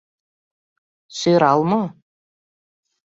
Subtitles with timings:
[1.17, 1.81] Сӧрал мо?..